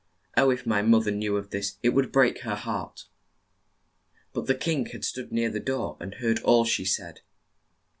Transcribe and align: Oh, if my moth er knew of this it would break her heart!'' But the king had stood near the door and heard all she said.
Oh, 0.35 0.49
if 0.49 0.65
my 0.65 0.81
moth 0.81 1.05
er 1.05 1.11
knew 1.11 1.37
of 1.37 1.51
this 1.51 1.77
it 1.83 1.89
would 1.89 2.11
break 2.11 2.39
her 2.39 2.55
heart!'' 2.55 3.03
But 4.33 4.47
the 4.47 4.55
king 4.55 4.87
had 4.87 5.05
stood 5.05 5.31
near 5.31 5.51
the 5.51 5.59
door 5.59 5.97
and 5.99 6.15
heard 6.15 6.41
all 6.41 6.65
she 6.65 6.85
said. 6.85 7.21